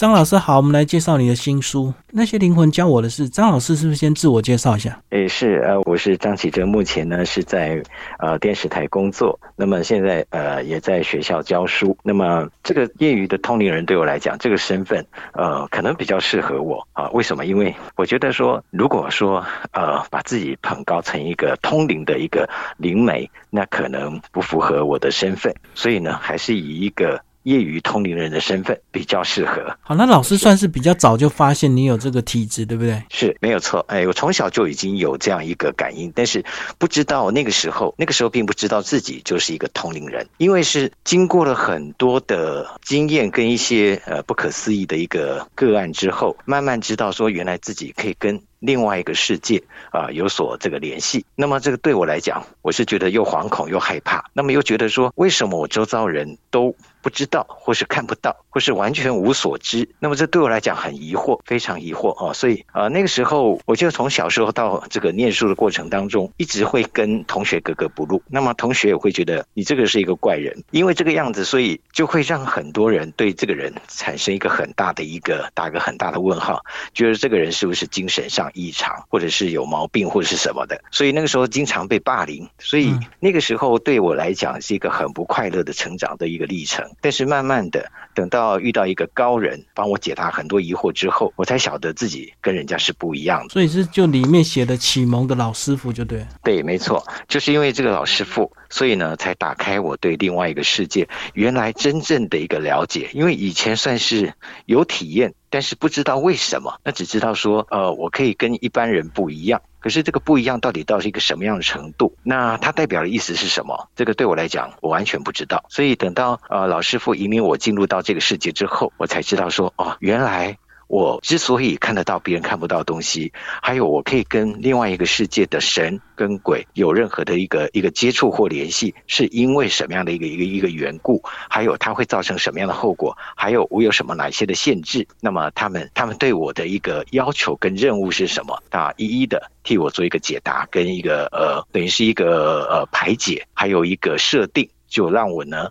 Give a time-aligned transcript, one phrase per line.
[0.00, 3.28] 张老师好，我们来介绍你的新书《那些灵魂教我的事》。
[3.30, 4.98] 张老师是不是先自我介绍一下？
[5.10, 7.82] 诶，是呃，我是张启哲，目前呢是在
[8.18, 11.94] 呃电视台工作，那么现在呃也在学校教书。
[12.02, 17.10] 那么这个业余的通灵人对我来讲，这个身份呃可能比较适合我啊？
[17.10, 17.44] 为什么？
[17.44, 22.48] 因为我觉得说，如果说呃把自己捧高成一个通灵的一个
[22.78, 27.20] 灵媒，那可能不符合我的身份，所以呢，还是以一个。
[27.44, 29.74] 业余通灵人的身份比较适合。
[29.80, 33.02] 好，那老师算是比较早就发现你有这个体质，对不对？
[33.10, 33.84] 是没有错。
[33.88, 36.44] 哎，我从小就已经有这样一个感应，但是
[36.78, 51.24] 不知道那个时候，那个时候并不知道自己就是一个通灵人，因为是经过了很多的经验跟一些呃不可思议的一个个案之后，慢慢知道说原来自己可以跟另外一个世界啊有所这个联系。
[51.34, 56.74] 那么这个对我来讲，我是觉得又惶恐又害怕，那么又觉得说为什么我周遭人都。
[57.02, 62.32] 不知道，或是看不到，或是完全无所知，那么这对我来讲很疑惑，非常疑惑哦。
[62.34, 68.22] 所以啊，那个时候，我就从小时候到这个念书的过程当中，一直会跟同学格格不入。
[68.28, 80.82] 那么同学也会觉得你这个是一个怪人，因为这个样子，所以就会让很多人对这个人产生一个很大的一个打个很大的问号，觉得这个人是不是精神上异常，或者是有毛病，或者是什么的。
[80.90, 86.89] 所以那个时候经常被霸凌，所以那个时候对我来讲是一个很不快乐的成长的一个历程。
[87.00, 93.48] 但是慢慢的，等到遇到一个高人帮我解答很多疑惑之后，我才晓得自己跟人家是不一样的。
[93.50, 96.26] 所以是就里面写的启蒙的老师傅就对。
[96.42, 103.10] 对，没错，就是因为这个老师傅，所以呢才打开我对另外一个世界原来真正的一个了解。
[103.12, 104.32] 因为以前算是
[104.66, 109.60] 有体验，但是不知道为什么，那只知道说，呃，我可以跟一般人不一样。
[109.80, 112.14] 可是这个不一样到底到是一个什么样的程度？
[112.22, 113.88] 那它代表的意思是什么？
[113.96, 115.64] 这个对我来讲，我完全不知道。
[115.68, 120.58] 所以等到呃老师傅引领我进入到这个世界之后，我才知道说，哦，原来
[120.90, 131.22] 我之所以看得到别人看不到东西，还有我可以跟另外一个世界的神跟鬼有任何的一个一个接触或联系，是因为什么样的一个一个一个缘故？
[131.48, 133.16] 还有它会造成什么样的后果？
[133.36, 135.06] 还有我有什么哪些的限制？
[135.20, 138.60] 那么他们他们对我的一个要求跟任务是什么？
[138.70, 139.48] 啊，一一的。
[139.62, 145.68] 替我做一个解答，跟一个呃，等于是一个呃排解，还有一个设定，就让我呢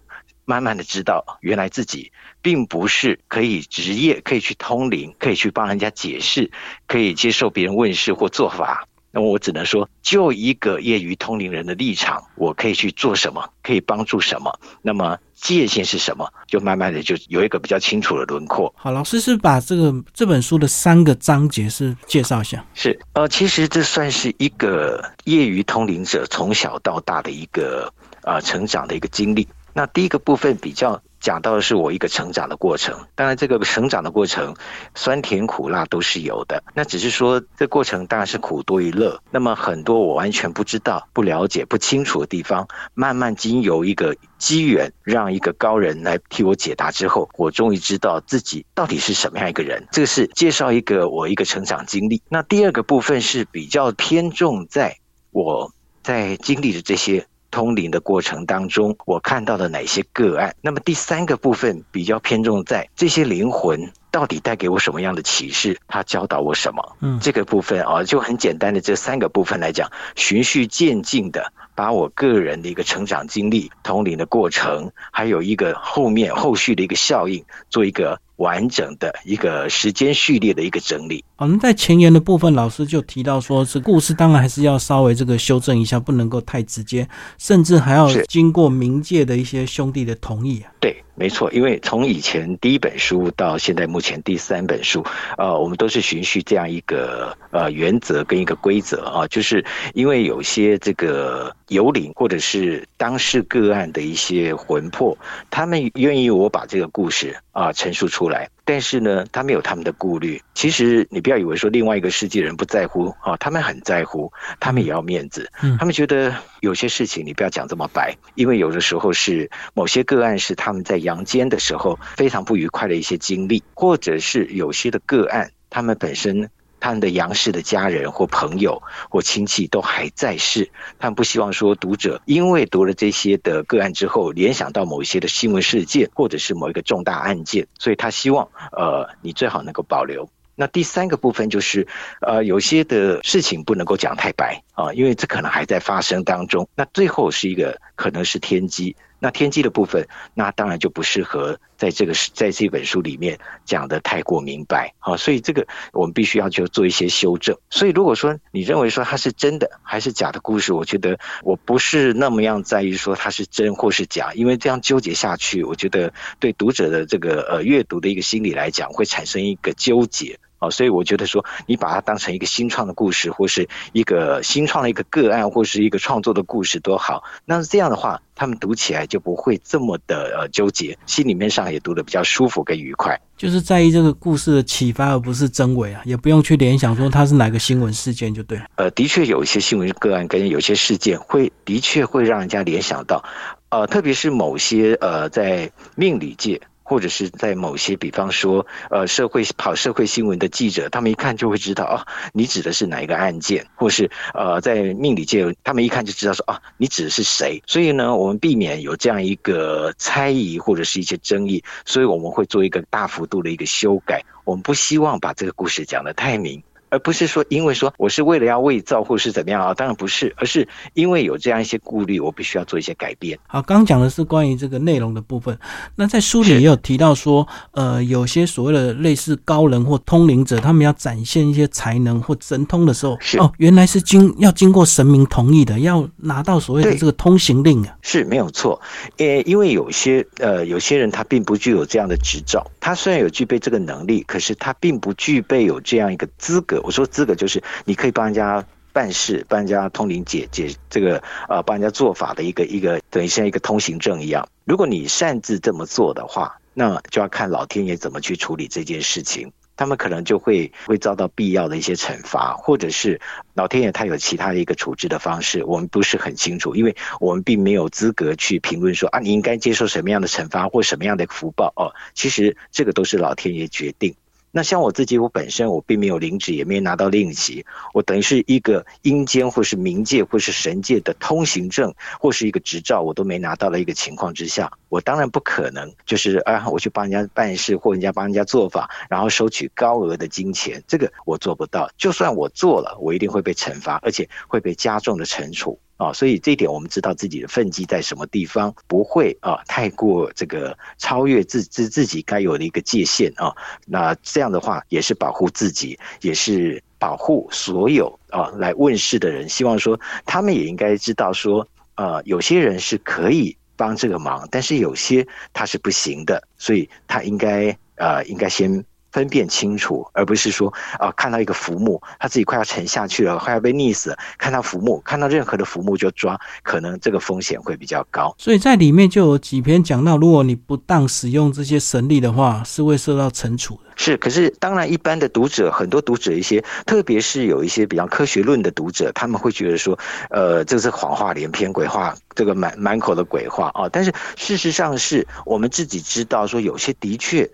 [0.50, 2.12] 慢慢的知道，原来自己
[2.42, 6.50] 并不是可以职业，可以去通灵，可以去帮人家解释，
[6.88, 8.88] 可以接受别人问事或做法。
[9.12, 14.60] 那么我只能说，就一个业余通灵人的立场，我可以去做什么，可以帮助什么。
[14.82, 15.20] 那么。
[15.42, 16.30] 界限是什么？
[16.48, 18.74] 就慢慢的就有一个比较清楚的轮廓。
[18.76, 22.62] 好，老师是把这个这本书的三个章节是介绍一下。
[22.74, 27.90] 是，呃，其实这算是一个业余通灵者从小到大的一个
[28.24, 29.48] 啊成长的一个经历。
[29.80, 31.02] 那第一个部分比较。
[31.22, 34.56] 讲到的是我一个成长的过程，当然这个成长的过程，
[34.96, 36.64] 酸甜苦辣都是有的。
[36.74, 39.22] 那只是说这过程当然是苦多于乐。
[39.30, 49.86] 那么很多我完全不知道、不了解、不清楚的地方，慢慢经由一个机缘，让一个高人来替我解答之后，我终于知道自己到底是什么样一个人。
[49.92, 52.22] 这个是介绍一个我一个成长经历。
[52.30, 54.96] 那第二个部分是比较偏重在
[55.32, 57.28] 我在经历的这些。
[57.52, 60.56] 通灵的过程当中，我看到了哪些个案？
[60.62, 65.80] 那么第三个部分比较偏重在这些灵魂到底带给我什么样的启示？
[65.88, 66.98] 他教导我什么？
[67.02, 78.20] 嗯，这个部分啊，就很简单的这三个部分来讲，循序渐进的把我个人的一个成长经历、通灵的过程，还有一个后面后续的一个效应，做一个。
[78.40, 81.26] 完整的一个时间序列的一个整理。
[81.40, 87.08] 好，那在前言的部分，老师就提到说，是故事当然还是要稍微这个修正一下，不能够太直接，
[87.38, 90.70] 甚至还要经过冥界的一些兄弟的同意啊。
[90.82, 90.94] 对。
[91.16, 95.04] 没错，因为从以前第一本书到现在目前第三本书，
[95.38, 99.64] 呃，我们都是循序这样一个呃原则跟一个规则啊，就是
[99.94, 105.18] 因为有些这个游灵或者是当事个案的一些魂魄，
[105.50, 108.50] 他们愿意我把这个故事啊陈述出来。
[108.70, 110.40] 但是呢，他们有他们的顾虑。
[110.54, 115.52] 其实你不要以为说另外一个世界人不在乎啊，他们很在乎，他们也要面子。
[115.80, 126.52] 他们觉得有些事情你不要讲这么白，因为有的时候是某些个案是他们在阳间的时候非常不愉快的一些经历，或者是有些的个案，他们本身。
[126.80, 140.30] 他们的杨氏的家人或朋友或亲戚都还在世，他们不希望说读者因为读了这些的个案之后，联想到某一些的新闻事件或者是某一个重大案件，所以他希望呃你最好能够保留。
[140.56, 141.88] 那第三个部分就是，
[142.20, 146.68] 呃有些的事情不能够讲太白啊，因为这可能还在发生当中。
[146.76, 148.96] 那最后是一个可能是天机。
[149.20, 157.58] 那天机的部分，那当然就不适合在这个在这本书里面讲的太过明白，好，所以这个我们必须要就做一些修正。
[157.70, 170.40] 所以如果说你认为说它是真的还是假的故事，我觉得我不是那么样在意说它是真或是假，因为这样纠结下去，我觉得对读者的这个呃阅读的一个心理来讲，会产生一个纠结。
[170.60, 177.24] 哦，所以我觉得说，你把它当成一个新创的故事，或是一个新创的一个个案，或是一个创作的故事多好。
[177.46, 183.20] 那这样的话，他们读起来就不会这么的呃纠结，心里面上也读得比较舒服跟愉快。
[183.38, 188.60] 就是在意这个故事的启发，而不是真伪啊，也不用去联想说它是哪个新闻事件就对。
[188.76, 193.24] 呃，的确有一些新闻个案跟有些事件会的确会让人家联想到，
[193.70, 196.60] 呃，特别是某些呃在命理界。
[196.90, 202.02] 或者是在某些，比方说，呃，社会跑社会新闻的记者，他们一看就会知道哦，
[202.34, 207.62] 你指的是哪一个案件，或是呃，在命理界，他们一看就知道说哦，你指的是谁。
[207.68, 214.26] 所以呢，我们避免有这样一个猜疑或者是一些争议，所以我们会做一个大幅度的一个修改。
[214.44, 216.64] 我们不希望把这个故事讲得太明。
[216.90, 219.74] 而不是说，因为说我是为了要伪造或是怎么样啊？
[219.74, 223.38] 当然不是，而是因为有这样一些顾虑，我必须要做一些改变。
[223.48, 225.58] 好，刚讲的是关于这个内容的部分。
[225.96, 237.96] 那在书里也有提到说，呃，有些所谓的类似高人或通灵者，他们要展现一些才能或神通的时候，哦，原来是经要经过神明同意的，要拿到所谓的这个通行令啊。
[238.02, 238.82] 是没有错，
[239.18, 246.79] 呃，因为有些呃有些人他并不具有这样的执照，他虽然有具备这个能力，可是他并不具备有这样一个资格。
[246.84, 254.48] 我说资格就是你可以帮人家办事，帮人家通灵解解这个呃，帮人家做法的一个一个等于像一个通行证一样。
[254.66, 259.52] 如果你擅自这么做的话，那就要看老天爷怎么去处理这件事情。
[259.78, 263.22] 他们可能就会会遭到必要的一些惩罚，或者是
[263.54, 271.96] 老天爷他有其他的一个处置的方式，我们不是很清楚，因为我们并没有资格去评论说啊，你应该接受什么样的惩罚或什么样的福报哦。
[272.14, 274.14] 其实这个都是老天爷决定。
[274.52, 291.90] 那像我自己，我本身我并没有领旨，也没拿到令旗，我等于是一个阴间或是冥界或是神界的通行证或是一个执照，我都没拿到的一个情况之下，我当然不可能就是啊，我去帮人家办事或人家帮人家做法，然后收取高额的金钱，这个我做不到。
[291.98, 295.80] 就算我做了，我一定会被惩罚，而且会被加重的惩处。
[296.00, 303.54] 啊，所以这一点我们知道自己的分际在什么地方，不会啊太过这个超越自自自己该有的一个界限啊。
[303.86, 309.50] 那这样的话也是保护自己，也是保护所有啊来问世的人。
[309.50, 318.86] 希望说他们也应该知道说，呃，有些人是可以帮这个忙，但是有些他是不行的，所以他应该呃应该先。
[319.12, 324.18] 分辨清楚，而不是说啊，看到一个浮木，他自己快要沉下去了，快要被溺死了。
[324.38, 328.34] 看到浮木，看到任何的浮木就抓，可能这个风险会比较高。
[328.38, 333.90] 所以在里面就有几篇讲到，如果你不当使用这些神力的话，是会受到惩处的。
[333.96, 339.98] 是，可是当然，一般的读者，很多读者一些，特别是有一些比较科学论的读者，他们会觉得说，
[340.30, 343.90] 呃，这是谎话连篇，鬼话，这个满满口的鬼话啊。
[343.92, 347.50] 但是事实上是我们自己知道，说有些的确。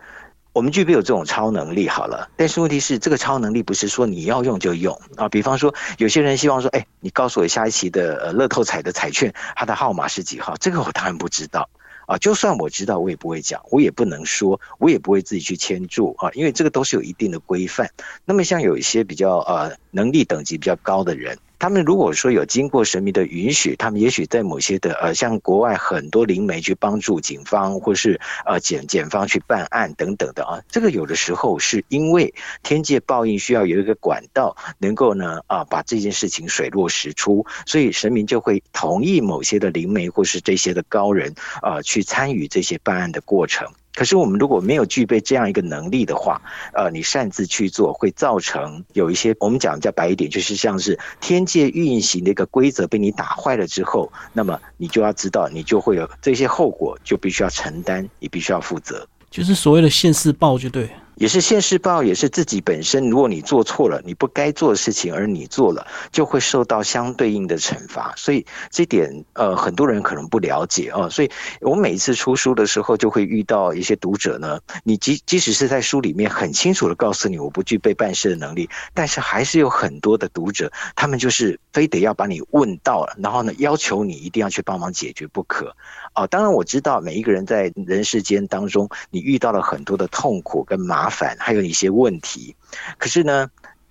[0.55, 5.27] 我们具备有这种超能力，好了，但是问题是，这个超能力不是说你要用就用啊。
[5.27, 10.55] 比方说，有些人希望说，哎，你告诉我下一期的呃乐透彩的彩券，它的号码是几号？
[10.55, 11.69] 这个我当然不知道
[12.07, 12.17] 啊。
[12.19, 17.89] 就算我知道，我也不会讲，我也不能说，我也不会自己去签注啊，因为这个都是有一定的规范。
[18.23, 21.37] 那么像有一些比较呃能力等级比较高的人。
[21.57, 32.33] 他们如果说有经过神明的允许，他们也许在某些的呃，像国外很多灵媒去帮助警方，或是呃检检方去办案等等的啊，这个有的时候是因为
[32.63, 43.67] 天界报应需要有一个管道，能够呢啊把这件事情水落石出，所以神明就会同意某些的灵媒或是这些的高人啊去参与这些办案的过程。
[43.95, 46.41] 可是我们如果没有具备这样一个能力的话，
[46.73, 60.89] 呃，你擅自去做，会造成有一些我们讲叫白一点，就是像是天界运行的一个规则被你打坏了之后，那么你就要知道，你就会有这些后果，就必须要承担，你必须要负责，就是所谓的现世报，就对。
[61.15, 63.09] 也是现世报，也是自己本身。
[63.09, 68.13] 如果你做错了，你不该做的事情，而你做了，就会受到相对应的惩罚。
[68.17, 71.09] 所以这点，呃，很多人可能不了解哦。
[71.09, 71.31] 所以
[71.61, 74.59] 我每一次出书的时候，就会遇到一些读者呢。
[74.83, 85.75] 你即即使是在书里面很清楚的告诉你，我不具备办事的能力，但是还是有很多的读者，他们就是非得要把你问到了，然后呢，要求你一定要去帮忙解决不可。
[86.15, 92.55] 哦，当然我知道每一个人在人世间当中，你遇到了很多的痛苦跟麻烦，还有一些问题。
[92.97, 93.49] 可是呢，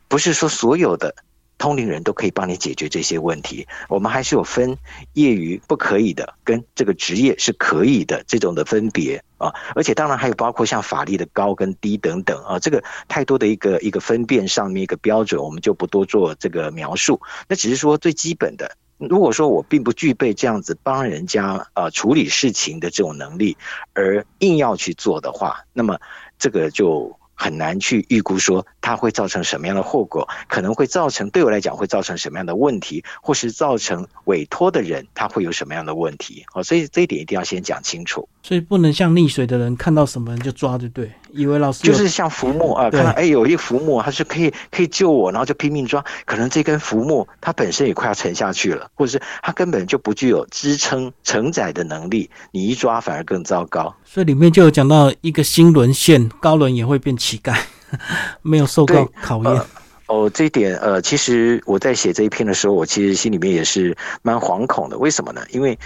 [0.09, 1.14] 不是说所有的。
[1.57, 3.69] 通灵人都可以帮你解决这些问题。
[3.88, 4.76] 我们还是有分
[5.12, 9.54] 业余不可以的，跟这个职业是可以的这种的分别啊。
[9.75, 17.23] 而且当然还有包括像法力的高跟低等等啊，这个太多的一个一个分辨上面一个标准，我们就不多做这个描述。
[17.49, 23.57] 那只是说最基本的，如果说我并不具备这样子帮人家呃处理事情的这种能力，
[23.93, 25.99] 而硬要去做的话，那么
[26.39, 27.19] 这个就。
[27.37, 36.45] 很难去预估说它会造成什么样的后果，可能会造成对我来讲会造成什么样的问题，或是造成委托的人他会有什么样的问题。
[36.53, 38.29] 哦，所以这一点一定要先讲清楚。
[38.43, 41.11] 所以不能像溺水的人看到什么人就抓，对不对？
[41.33, 46.05] 以为老师就是像浮木啊，看到哎有一浮木，它是可以可以救我，然后就拼命抓。
[46.26, 53.95] 可能这根浮木它本身也快要沉下去了，或者是它根本就不具有支撑承载的能力，你一抓反而更糟糕。
[54.05, 57.59] 所以里面就有讲到一个新轮线，高轮也会变乞丐，
[58.43, 59.63] 没有受到考验。
[60.07, 64.99] 哦，这一点呃，其实我在写这一篇的时候，我其实心里面也是蛮惶恐的。
[64.99, 65.41] 为什么呢？
[65.51, 65.79] 因为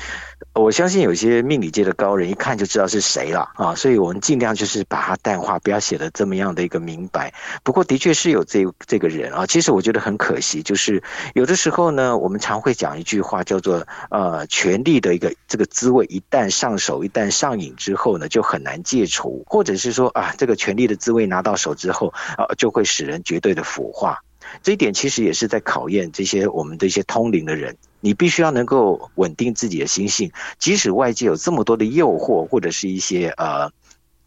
[0.55, 7.33] 我相信有些命理界的高人一看就知道是谁了啊，所以我们尽量就是把它淡化，不要写的这么样的一个明白。
[7.63, 11.03] 不过的确是有这这个人啊，其实我觉得很可惜，就是
[11.35, 24.19] 有的时候呢，我们常会讲一句话叫做呃，权力的一个这个滋味一旦上手，一旦上瘾之后呢，就很难戒除，或者是说啊，这个权力的滋味拿到手之后啊，就会使人绝对的腐化。
[24.63, 33.71] 这一点其实也是在考验这些我们的一些通灵的人，你必须要能够稳定自己的心性，即使外界有这么多的诱惑，或者是一些呃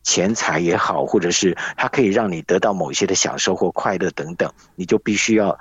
[0.04, 5.58] 钱财也好，或者是它可以让你得到某些的享受或快乐等等，你就必须要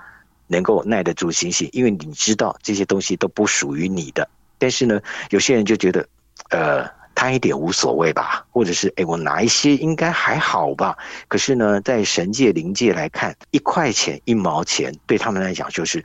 [0.46, 4.28] 能够耐得住心性，因为你知道这些东西都不属于你的。
[4.58, 5.00] 但是呢，
[5.30, 6.08] 有些人就觉得，
[6.50, 6.99] 呃。
[7.20, 10.96] 贪一点无所谓吧，或者是哎，我拿一些应该还好吧。
[11.28, 16.02] 可是呢，在神界灵界来看，一块钱一毛钱对他们来讲就是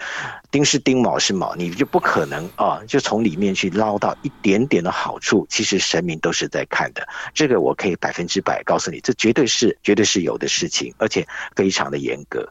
[0.52, 5.48] 丁是丁，卯是卯，你就不可能啊，就从里面去捞到一点点的好处。
[5.50, 12.46] 其实神明都是在看的，这个我可以百分之百告诉你，这绝对是绝对是有的事情，而且非常的严格。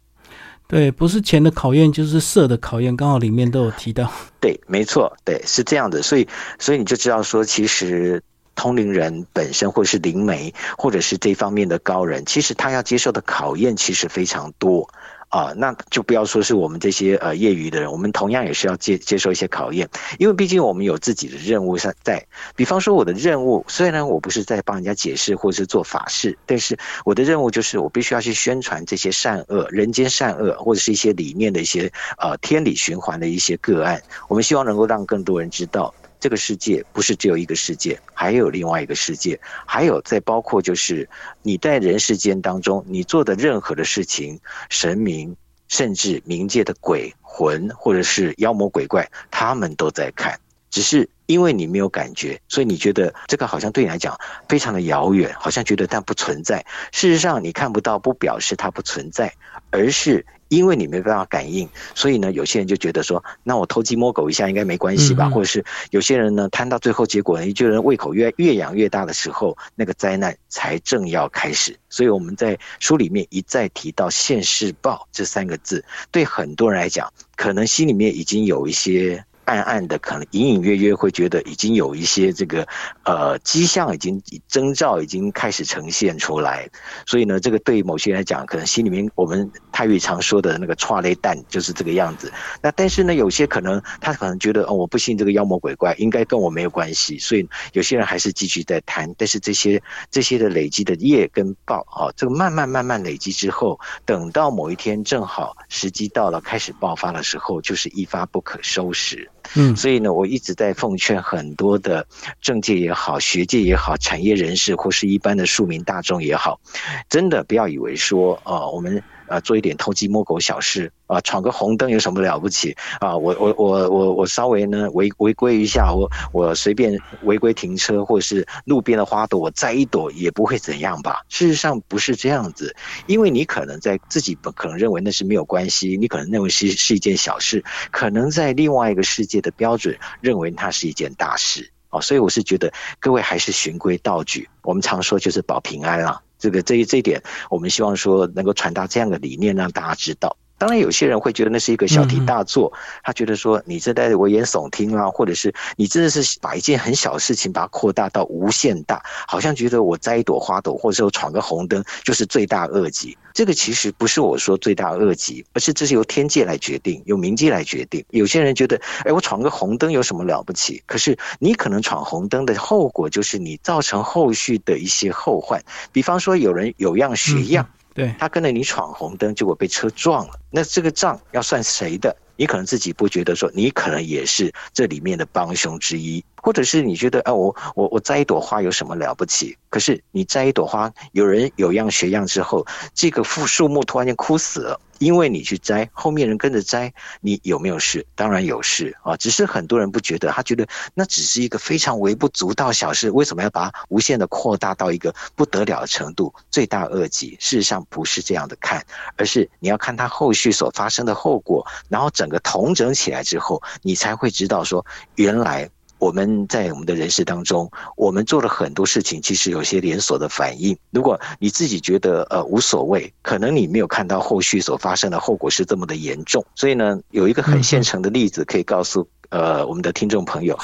[0.67, 4.11] 对，不是钱的考验，就是色的考验，刚好里面都有提到。
[4.41, 6.01] 对，没错，对，是这样的。
[6.01, 6.27] 所以，
[6.59, 8.23] 所以你就知道说，其实。
[8.55, 14.89] 通灵人本身，或者是灵媒，或者是这方面的高人，其实他要接受的考验其实非常多
[15.29, 15.53] 啊。
[15.57, 22.27] 那就不要说是我们这些呃业余的人，我们同样也是要接接受一些考验，因为毕竟我们有自己的任务在在。
[22.57, 34.01] 比方说我的任务，虽然我不是在帮人家解释或是做法事，但是我的任务就是我必须要去宣传这些善恶、人间善恶，或者是一些理念的一些呃天理循环的一些个案。
[34.29, 35.93] 我们希望能够让更多人知道。
[36.25, 41.07] 这个世界不是只有一个世界，还有另外一个世界，还有再包括就是
[41.43, 44.41] 你在人世间当中，你做的任何的事情，
[44.71, 45.37] 神明
[45.69, 50.41] 甚至冥界的鬼魂或者是妖魔鬼怪，他们都在看，
[50.71, 56.65] 只是因为你没有感觉，所以你觉得这个好像对你来讲非常的遥远，好像觉得但不存在。
[56.93, 59.35] 事实上，你看不到不表示它不存在，
[59.71, 60.27] 而是。
[60.49, 65.29] 因为你没办法感应，所以呢，有些人就觉得说，那我偷鸡摸狗一下应该没关系吧？
[65.29, 71.77] 或者是有些人呢，贪到最后结果，呢，就人胃口越越养越大的时候，那个灾难才正要开始。
[71.89, 79.25] 所以我们在书里面一再提到“现世报”这三个字，对很多人来讲，可能心里面已经有一些。
[79.45, 82.67] 暗暗的，可能隐隐约约会觉得已经有一些这个
[83.05, 86.69] 呃迹象，已经征兆已经开始呈现出来。
[87.07, 92.33] 所以呢，这个对于某些人来讲，可能心里面我们泰语常说的那个“踹雷蛋”就是这个样子。
[92.63, 97.19] 那但是呢，有些可能他可能觉得哦，我不信这个妖魔鬼怪，应该跟我没有关系。
[97.19, 99.13] 所以有些人还是继续在谈。
[99.17, 109.31] 但是这些这些的累积的业跟报啊，这个慢慢慢慢累积之后，等到某一天正好时机到了，开始爆发的时候，就是一发不可收拾。
[109.55, 112.07] 嗯，所以呢，我一直在奉劝很多的
[112.41, 116.61] 政界也好、学界也好、产业人士或是一般的庶民大众也好，
[117.09, 119.03] 真的不要以为说，呃，我们。
[119.27, 123.17] 啊，做一点偷鸡摸狗小事啊，闯个红灯有什么了不起啊？
[123.17, 131.23] 我我我我我稍微呢违违规一下，我我随便违规停车，或者是路边的花朵我摘一朵也不会怎样吧？
[131.29, 132.75] 事实上不是这样子，
[133.07, 142.01] 因为你可能在自己可能认为那是没有关系，你可能认为是是一件小事，可能在另外一个世界的标准认为它是一件大事啊。
[142.01, 146.21] 所以我是觉得各位还是循规蹈矩，我们常说就是保平安啊。
[146.45, 150.37] 这个这一这一点，我们希望说能够传达这样的理念，让大家知道。
[150.65, 163.15] 当然，有些人会觉得那是一个小题大做，他觉得说你这在危言耸听啊，或者是你真的是把一件很小的事情把它扩大到无限大，好像觉得我摘一朵花朵，或者说闯个红灯就是罪大恶极。
[163.35, 168.03] 这个其实不是我说罪大恶极，而是这是由天界来决定，由冥界来决定。
[168.09, 170.83] 有些人觉得，哎，我闯个红灯有什么了不起？
[170.87, 177.69] 可是你可能闯红灯的后果就是你造成后续的一些后患，比方说有人有样学样。
[177.95, 182.15] 对他跟着你闯红灯，结果被车撞了，那这个账要算谁的？
[182.37, 189.57] 你可能自己不觉得说，你可能也是这里面的帮凶之一，或者是你觉得，啊，我我我摘一朵花有什么了不起？
[189.71, 194.81] 可是你摘一朵花，有人有样学样之后，这个树树木突然间枯死了。
[194.99, 198.07] 因为你去摘，后面人跟着摘，你有没有事？
[198.15, 207.37] 当然有事啊，只是很多人不觉得，他觉得那只是一个非常微不足道小事，为什么要把无限的扩大到一个不得了的程度，罪大恶极？
[207.41, 208.85] 事实上不是这样的看，
[209.17, 214.85] 而是你要看它后续所发生的后果，然后整个统整起来之后，你才会知道说
[215.17, 215.71] 原来。
[215.99, 220.77] 我们在我们的人事当中，我们做了很多事情，其实有些连锁的反应。
[220.91, 226.45] 如果你自己觉得呃无所谓，可能你没有看到后续所发生的后果是这么的严重。
[226.55, 230.59] 所以呢，有一个很现成的例子可以告诉呃我们的听众朋友。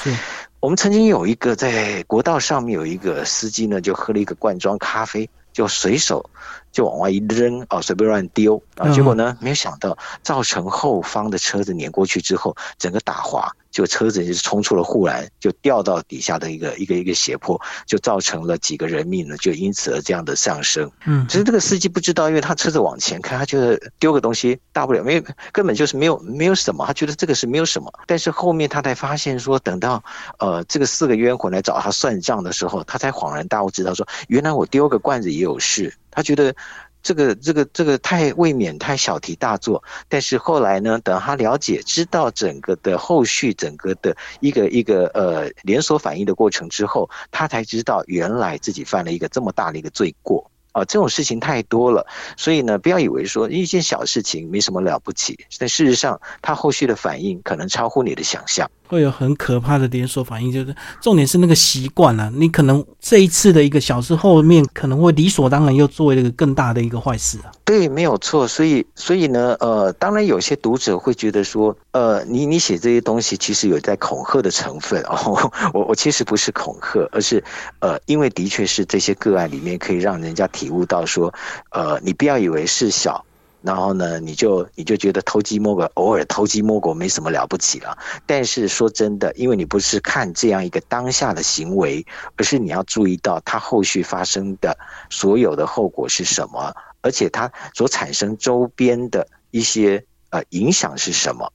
[0.61, 6.29] 我们曾经有一个在国道上面有一个司机呢，就喝了一个罐装咖啡，就随手
[6.73, 13.51] 就往外一扔啊，随便乱丢啊，结果呢，没有想到造成后方的车子碾过去之后，整个打滑。
[13.71, 20.91] 就车子就是冲出了护栏，就掉到底下的一个一个一个斜坡，就造成了几个人命呢，就因此而这样的上升。
[21.07, 25.23] 嗯，其实这个司机不知道，因为他车子往前开，他觉得丢个东西大不了，没有
[25.53, 27.93] 根本就是没有没有什么，他觉得这个是没有什么。
[28.09, 30.03] 但是后面他才发现说，等到
[30.41, 35.95] 呃这个四个冤魂来找他算账的时候，他才恍然大悟，知道说原来我丢个罐子也有事。
[36.21, 36.55] 他觉得。
[37.03, 50.85] 这个这个这个太未免太小题大做，但是后来呢，等他了解知道整个的后续，整个的一个一个呃连锁反应的过程之后，他才知道原来自己犯了一个这么大的一个罪过啊！
[50.85, 58.71] 这种事情太多了，所以呢，不要以为说一件小事情没什么了不起，但事实上，他后续的反应可能超乎你的想象。
[58.91, 62.29] 会有很可怕的连锁反应，就是重点是那个习惯了。
[62.35, 67.53] 你可能这一次的一个小事，后面可能会理所当然又做一个更大的一个坏事啊。
[67.65, 68.49] 对，没有错。
[68.49, 75.49] 所以，所以呢，呃，当然有些读者会觉得说，呃，你你写这些东西其实有在恐吓的成分哦。
[75.73, 77.41] 我我其实不是恐吓，而是
[77.79, 81.33] 呃，因为的确是这些个案里面可以让人家体悟到说，
[81.71, 83.25] 呃，你不要以为是小。
[83.63, 87.99] 然后呢，你就你就觉得偷鸡摸狗，偶尔偷鸡摸狗没什么了不起了。
[88.27, 94.79] 但是说真的，因为你不是看这样一个当下的行为，而是你要注意到它后续发生的
[95.11, 101.53] 所有的后果是什么，而且它所产生周边的一些呃影响是什么，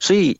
[0.00, 0.38] 所以。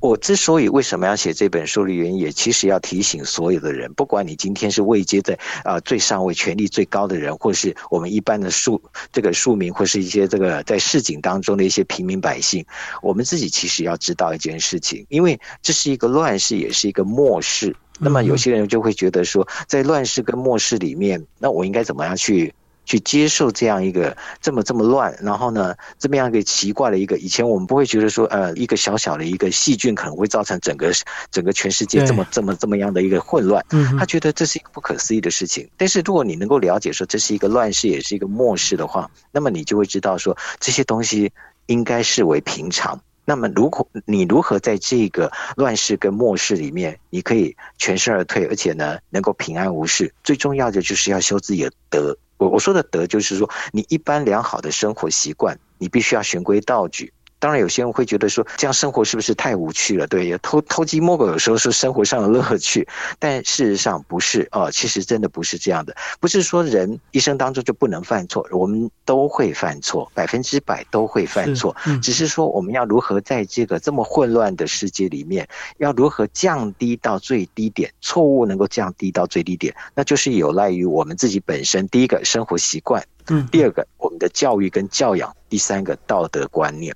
[0.00, 8.80] 我之所以为什么要写这本书的原因，也其实要提醒所有的人，不管你今天是位阶在啊最上位、权力最高的人，或是我们一般的庶
[9.12, 12.64] 这个庶民，或是一些这个在市井当中的一些平民百姓，
[13.02, 17.74] 我们自己其实要知道一件事情，因为这是一个乱世，也是一个末世。
[17.98, 22.54] 那么有些人就会觉得说，在乱世跟末世里面，那我应该怎么样去？
[22.88, 30.90] 去接受这样一个这么这么乱，然后呢，这么样一个奇怪的一个，以前我们不会觉得说，呃，一个小小的一个细菌可能会造成整个
[31.30, 33.62] 整个全世界这么这么这么样的一个混乱，
[33.98, 35.68] 他觉得这是一个不可思议的事情。
[35.76, 41.30] 但是如果你能够了解说这是一个乱世，也是一个末世的话，那么你就会知道说这些东西
[41.66, 42.98] 应该视为平常。
[43.26, 52.16] 那么如果你如何在这个乱世跟末世里面，你可以全身而退，而且呢能够平安无事，最重要的就是要修自己的德。
[52.48, 57.12] 我说的德，就是说你一般良好的生活习惯，你必须要循规蹈矩。
[57.38, 60.06] 当然，有些人会觉得说，这样生活是不是太无趣了？
[60.06, 62.86] 对，偷偷鸡摸狗有时候是生活上的乐趣，
[63.18, 64.70] 但事实上不是哦。
[64.70, 71.74] 其实真的不是这样的，不是说人一生当中就不能犯错，我们都会犯错，百分之百都会犯错。
[72.02, 75.48] 只是说我们要如何在这个这么混乱的世界里面，
[75.78, 81.86] 要如何降低到最低点，错误能够降低到最低点，那就是有赖于我们自己本身。
[81.88, 86.94] 第一个生活习惯，嗯，第二个我们的教育跟教养，第三个道德观念。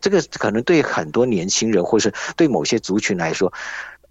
[0.00, 3.52] 这个可能对很多年轻人，或是对某些族群来说，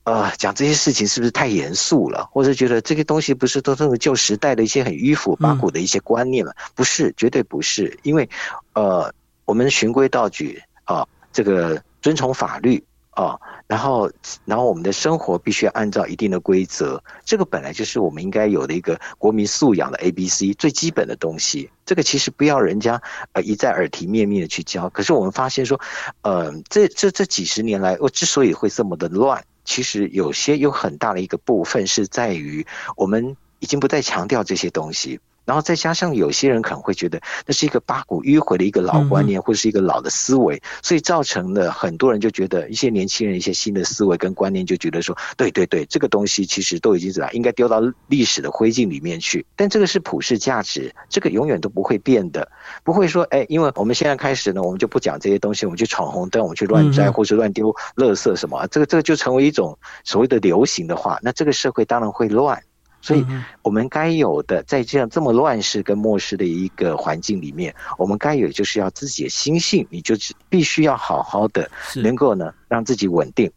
[0.03, 2.27] 呃，讲这些事情是不是太严肃了？
[2.31, 6.55] 或者觉得这些东西不是都是旧时代的一些很迂腐八股的一些观念了？
[6.73, 7.97] 不是，绝对不是。
[8.03, 8.27] 因为，
[8.73, 9.13] 呃，
[9.45, 13.37] 我们循规蹈矩啊，这个遵从法律啊，
[13.69, 14.11] 然后，
[14.45, 21.69] 然后我们的生活必须要按照一定的规则，这个本来就是我们应该有的一个国民素养的 A B C 最基本的东西。
[21.85, 22.99] 这个其实不要人家
[23.33, 24.89] 呃一再耳提面命的去教。
[24.89, 25.79] 可是我们发现说，
[26.23, 32.65] 呃，这这这几十年来，我之所以会这么的乱，其实有些有很大的一个部分是在于
[32.97, 35.19] 我们已经不再强调这些东西。
[35.49, 49.43] 然后再加上有些人可能会觉得那是一个八股迂回的一个老观念，或是一个老的思维，所以造成了很多人就觉得一些年轻人一些新的思维跟观念就觉得说，对对对，这个东西其实都已经怎样，应该丢到历史的灰烬里面去。
[49.55, 52.47] 但这个是普世价值，这个永远都不会变的，
[52.83, 62.61] 不会说，哎，因为我们现在开始呢，我们就不讲这些东西，我们去闯红灯，我们去乱摘或者乱丢垃圾什么，这个这个就成为一种所谓的流行的话，那这个社会当然会乱。
[63.01, 63.25] 所以，
[63.61, 70.15] 我们该有的，在这样这么乱世跟末世的一个环境里面，我们该有就是要自己的心性，你就
[70.49, 73.51] 必须要好好的，能够呢让自己稳定，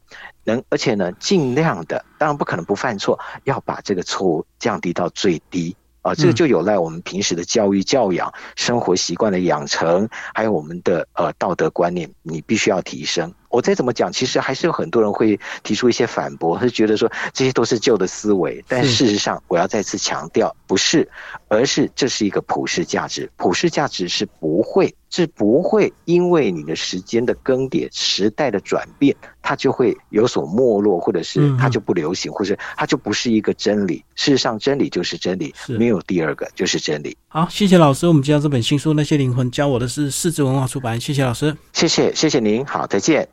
[0.45, 5.77] 能而且呢尽量的，当然不可能不犯错，要把这个错误降低到最低。
[6.03, 13.33] 啊，这个就有赖我们平时的教育教养、生活习惯的养成，还有我们的呃道德观念，你必须要提升。
[13.53, 18.65] 我再怎么讲，其实还是有很多人会提出一些反驳，是觉得说这些都是旧的思维。
[18.67, 21.09] 但事实上，我要再次强调，不是，
[21.49, 23.31] 而是这是一个普世价值。
[23.37, 34.03] 普世价值是不会，是不会因为你的时间的更迭、时代的转变，它就会有所没落，或者是它就不流行，或者它就不是一个真理。
[34.15, 37.15] 事实上，真理就是真理，没有第二个就是真理。
[37.29, 38.09] 好，谢谢老师。
[38.09, 40.99] 我们介绍这本新书《那些灵魂教我的是》，四字文化出版。
[40.99, 42.65] 谢谢老师，谢谢，谢谢您。
[42.65, 43.29] 好，再见。